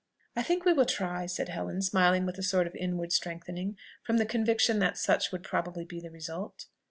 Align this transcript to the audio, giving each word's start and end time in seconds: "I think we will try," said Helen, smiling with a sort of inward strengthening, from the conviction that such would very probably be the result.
"I 0.35 0.41
think 0.41 0.65
we 0.65 0.73
will 0.73 0.87
try," 0.87 1.27
said 1.27 1.49
Helen, 1.49 1.83
smiling 1.83 2.25
with 2.25 2.39
a 2.39 2.41
sort 2.41 2.65
of 2.65 2.75
inward 2.75 3.11
strengthening, 3.11 3.77
from 4.01 4.17
the 4.17 4.25
conviction 4.25 4.79
that 4.79 4.97
such 4.97 5.31
would 5.31 5.43
very 5.43 5.49
probably 5.51 5.85
be 5.85 5.99
the 5.99 6.09
result. 6.09 6.65